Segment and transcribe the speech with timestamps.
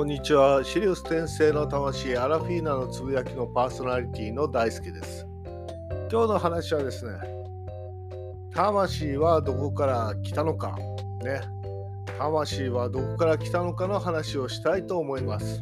[0.00, 0.64] こんにちは。
[0.64, 5.26] シリウス転生の魂、アラフィーナのつぶやきのパーソナリティの大輔です。
[6.10, 7.18] 今日の話はですね、
[8.54, 10.74] 魂はどこから来たのか、
[11.22, 11.42] ね、
[12.16, 15.60] 魂はどこから来たのかの話をしたいと思います。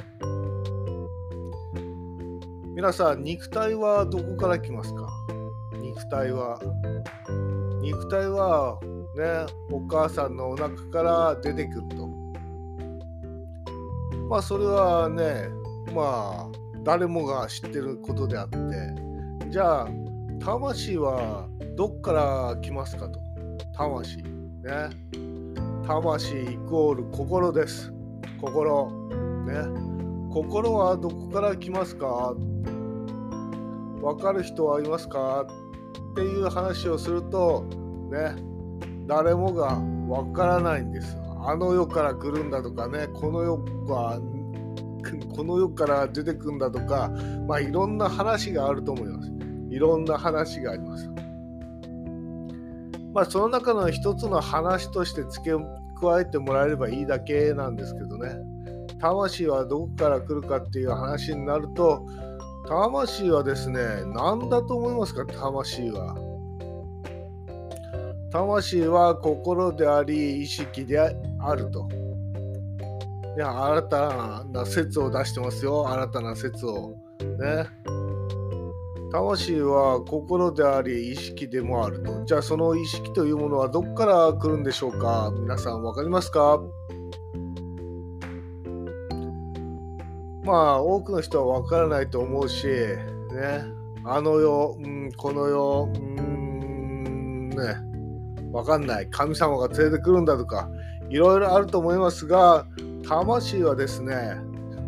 [2.76, 5.10] 皆さん、肉体はどこから来ますか？
[5.82, 6.60] 肉体は。
[7.82, 8.78] 肉体は
[9.16, 12.17] ね、お母さんのお腹から出てくると。
[14.28, 15.48] まあそれはね
[15.94, 18.58] まあ誰もが知ってることであって
[19.48, 19.88] じゃあ
[20.40, 23.20] 魂はどっから来ますかと。
[23.76, 24.24] 魂ね。
[25.86, 27.92] 魂イコール心です。
[28.40, 28.90] 心
[29.46, 29.54] ね。
[30.30, 32.34] 心はどこから来ますか？
[34.02, 35.46] わかる人はいますか？
[36.12, 37.64] っていう話をすると
[38.10, 38.36] ね。
[39.06, 41.22] 誰もがわからないんですよ。
[41.40, 44.20] あの世から来るんだとかねこの世は
[45.34, 47.10] この世から出てくんだとか
[47.46, 49.32] まあいろんな話があると思います。
[49.70, 51.10] いろんな話があります。
[53.14, 55.56] まあその中の一つの話として付け
[56.00, 58.36] 加えてもらえればいいだけなんですけどね。
[59.00, 62.04] 魂はどこから来るかっていう話になると
[62.66, 63.78] 魂はですね
[64.12, 65.24] 何だと思いますか？
[65.24, 66.16] 魂は。
[68.30, 71.88] 魂は心であり意識であると。
[73.36, 76.90] いや新たな説を出してますよ新たな説を。
[77.20, 77.66] ね。
[79.10, 82.24] 魂は心であり意識でもあると。
[82.24, 85.32] じゃあその意識というものはどこから来るんでしょうか？
[85.34, 86.60] 皆さん分かりますか？
[90.44, 92.98] まあ多くの人は分からないと思うし、ね、
[94.04, 97.56] あの世、うん、この世、うん、ね、
[98.52, 99.08] わかんない。
[99.10, 100.68] 神様が連れてくるんだとか、
[101.10, 102.66] いろいろあると思いますが、
[103.06, 104.36] 魂はですね、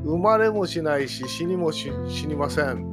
[0.05, 1.91] 生まれもしないし、死にも死
[2.27, 2.85] にません。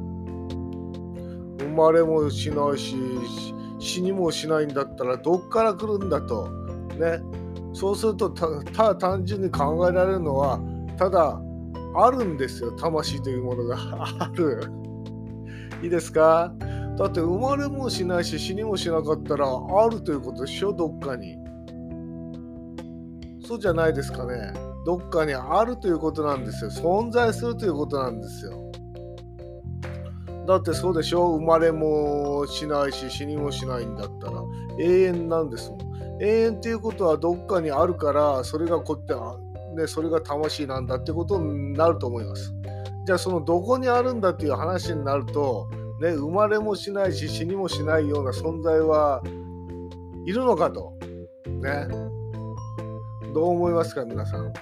[1.58, 2.96] 生まれもしないし、
[3.78, 6.48] 死にもしないんだったら、どっから来るんだと。
[6.98, 7.20] ね。
[7.74, 10.58] そうするとた、ただ単純に考えられるのは、
[10.96, 11.40] ただ、
[11.94, 12.72] あるんですよ。
[12.72, 13.76] 魂というものが
[14.18, 14.60] ある。
[15.82, 16.52] いいですか？
[16.98, 20.72] だって生まれもしないし死にもしなかったらあるということでしょ？
[20.72, 21.38] どっかに
[23.48, 24.52] そうじゃないですかね。
[24.84, 26.70] どっかにあるということなんですよ。
[26.70, 28.70] 存在するということなんですよ。
[30.46, 31.36] だってそうでしょ？
[31.36, 34.42] 生まれもしないし死にもしないんだったら。
[34.78, 35.80] 永遠なんですもん。
[36.20, 39.14] 永遠っていうことはどっかにあるからそれがこって
[39.80, 42.52] ねそれが魂なんだってことになると思います。
[43.06, 45.68] じゃあそのどこにあるんだっていう話になると
[46.02, 49.22] ね、生まれもしないし死にもしないような存在は
[50.26, 50.92] いるのかと。
[51.46, 52.07] ね。
[53.38, 54.52] どう思いますか皆さん。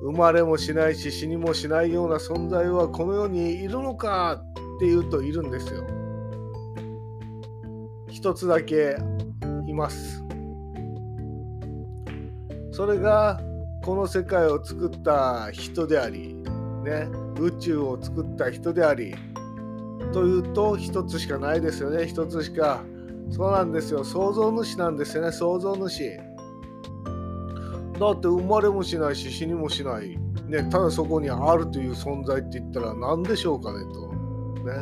[0.00, 4.40] 生まれもしないし死にもしないような存在はこの世にいるのか
[4.76, 5.84] っていうといるんですよ。
[8.08, 8.96] 一つだけ
[9.66, 10.22] います。
[12.70, 13.40] それが
[13.84, 16.36] この世界を作った人であり、
[16.84, 17.08] ね、
[17.40, 19.16] 宇宙を作った人であり
[20.12, 22.84] というと一つしかないですよね一つしか
[23.32, 26.37] そうなんですよ創造主なんですよね創造主
[27.98, 30.16] だって生まれもしないし死にもしない、
[30.46, 34.08] ね、ただそこにあるという存在って言ったら何でしょうかねと。
[34.64, 34.72] ね。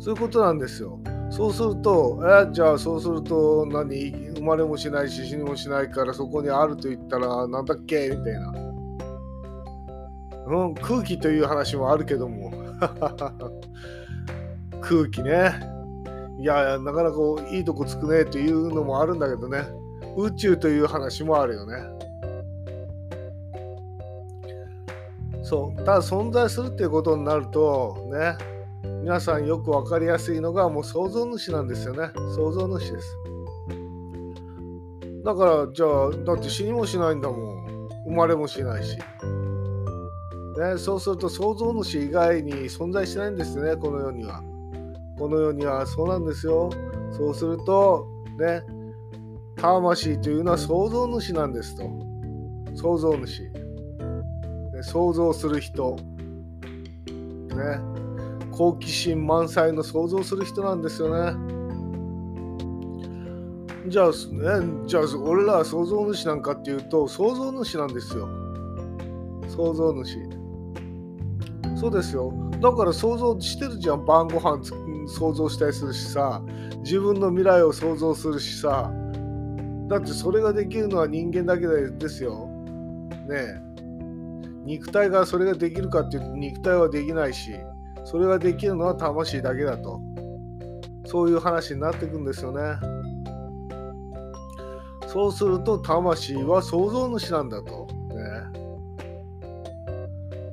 [0.00, 0.98] そういうことなんですよ。
[1.30, 4.12] そうすると、えじゃあそうすると何？
[4.36, 8.08] 生まれもしないし死にもしないからそこにあると言ったらなんだっけ？
[8.08, 8.52] みたいな。
[10.46, 12.50] うん、空気という話もあるけども。
[14.80, 15.52] 空気ね。
[16.40, 17.16] いやなかなか
[17.50, 19.64] いいとこつくねっていうのもあるんだけどね。
[20.24, 21.76] 宇宙という話もあるよね。
[25.42, 25.76] そう。
[25.78, 28.36] ただ存在するっていうことになるとね
[29.02, 32.10] 皆さんよく分かりやすいのがもう創造主なんですよね。
[32.34, 33.16] 創造主です。
[35.24, 37.88] だからじゃあだって死にもしないんだもん。
[38.06, 38.98] 生まれもしないし。
[40.58, 44.42] ね、そうすると創造主以外に存在しないんですね、この世には。
[45.18, 46.70] この世にはそうなんですよ。
[47.12, 48.06] そうすると、
[48.38, 48.62] ね、
[49.60, 51.82] 魂というのは創造主なんですと。
[52.74, 53.50] 創造主。
[54.82, 55.96] 創造する人。
[57.06, 57.80] ね、
[58.52, 61.36] 好奇心満載の想像する人なんですよね。
[63.88, 68.28] じゃあ、ね、じゃあ俺らは創造主なんかっていうと創造主なんですよ。
[69.48, 70.38] 創造主。
[71.78, 74.64] そうですよだから想像してるじゃん晩ご飯
[75.06, 76.42] 想像したりするしさ
[76.78, 78.90] 自分の未来を想像するしさ
[79.88, 82.48] だってそれができるのは人間だけですよ。
[83.28, 83.60] ね
[84.64, 87.54] 肉体がそれができるかっていうと肉体はできないし
[88.04, 90.00] それができるのは魂だけだと。
[91.06, 92.78] そういう話になっていくんですよね。
[95.06, 97.88] そうすると魂は創造主なんだと。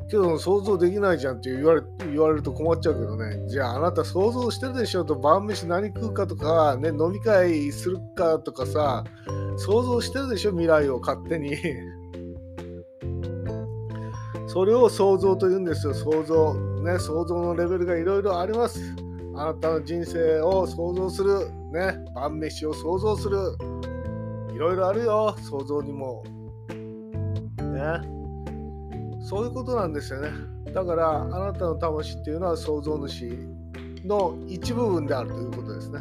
[0.09, 1.81] けど想像できないじゃんって言われ
[2.11, 3.47] 言われると困っちゃうけどね。
[3.47, 9.03] じゃああなた想像してるでしょと晩飯何食うかとか、ね、飲み会するかとかさ
[9.57, 11.55] 想像してるでしょ未来を勝手に。
[14.47, 15.93] それを想像と言うんですよ。
[15.93, 18.79] 想像ね想像のレベルがいろいろあります。
[19.35, 21.49] あなたの人生を想像する。
[21.71, 23.37] ね晩飯を想像する。
[24.53, 25.35] いろいろあるよ。
[25.41, 26.23] 想像にも。
[27.59, 28.24] ね。
[29.25, 30.29] そういうことなんですよね。
[30.71, 33.27] だからあなたの魂っていうのは創造主
[34.05, 35.99] の一部分であるということですね。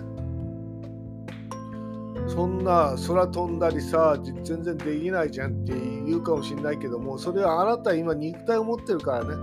[2.29, 9.35] そんな空飛んだりさ全然できないじゃんって言うかもしれないけどもそれはあなた今肉体を持ってるからね。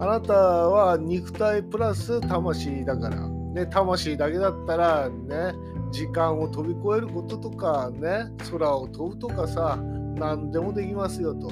[0.00, 3.28] あなたは肉体プラス魂だから。
[3.28, 5.52] ね魂だけだったらね
[5.90, 9.76] 時間を飛び越えることとかね空を飛ぶとかさ
[10.16, 11.50] 何でもできますよと。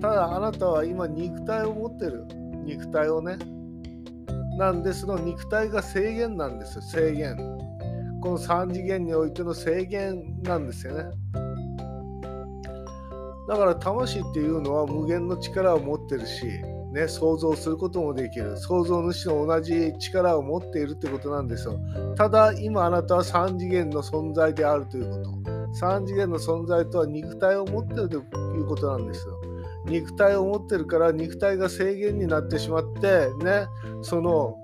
[0.00, 2.26] ただあなたは今肉体を持ってる。
[2.64, 3.38] 肉体をね。
[4.58, 6.82] なんでその肉体が制限なんですよ。
[6.82, 7.36] 制限。
[8.22, 11.04] この3次元においての制限なんですよね。
[13.48, 16.46] だから魂っていうのは無限の力を持ってるし、
[16.92, 18.56] ね、想像することもできる。
[18.56, 21.78] 創造主の同じ力を持っているってことなんですよ。
[22.16, 25.56] ただ今あなたは3次元の存在であるということ。
[25.80, 28.20] 3次元の存在とは肉体を持ってるとい
[28.58, 29.55] うことなんですよ。
[29.86, 33.66] 肉体を持ってるから肉体が制限になってしまってね
[34.02, 34.56] その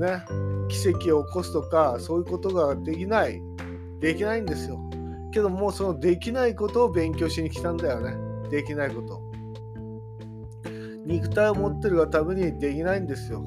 [0.00, 0.22] ね
[0.68, 3.40] 奇跡を起こすとかそういうことができない。
[4.00, 4.78] できないんですよ。
[5.32, 8.14] けどもうそのできないことを勉強しに来たんだよね。
[8.50, 9.20] できないこと。
[11.06, 13.42] 肉体を持ってるがためにできないんですよ。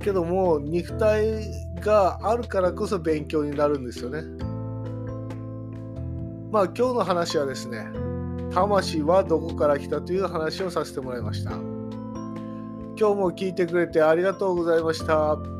[0.00, 1.42] けども肉体
[1.80, 4.22] があるからこそ勉強になるんですよね。
[6.50, 7.86] まあ今日の話はですね
[8.58, 11.52] 魂はどこから来たという話をさせてもらいました。
[11.52, 15.57] 今日も聞いてくれてありがとうございました。